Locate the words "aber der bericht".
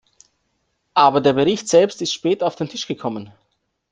0.95-1.67